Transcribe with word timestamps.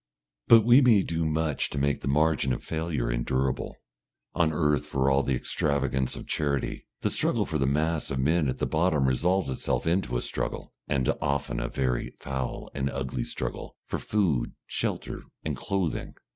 But 0.47 0.65
we 0.65 0.81
may 0.81 1.03
do 1.03 1.27
much 1.27 1.69
to 1.69 1.77
make 1.77 2.01
the 2.01 2.07
margin 2.07 2.51
of 2.53 2.63
failure 2.63 3.11
endurable. 3.11 3.77
On 4.33 4.51
earth, 4.51 4.87
for 4.87 5.11
all 5.11 5.21
the 5.21 5.35
extravagance 5.35 6.15
of 6.15 6.25
charity, 6.25 6.87
the 7.01 7.11
struggle 7.11 7.45
for 7.45 7.59
the 7.59 7.67
mass 7.67 8.09
of 8.09 8.17
men 8.17 8.49
at 8.49 8.57
the 8.57 8.65
bottom 8.65 9.07
resolves 9.07 9.47
itself 9.51 9.85
into 9.85 10.17
a 10.17 10.23
struggle, 10.23 10.73
and 10.87 11.13
often 11.21 11.59
a 11.59 11.69
very 11.69 12.15
foul 12.17 12.71
and 12.73 12.89
ugly 12.89 13.23
struggle, 13.23 13.75
for 13.85 13.99
food, 13.99 14.53
shelter, 14.65 15.21
and 15.45 15.55
clothing. 15.55 16.15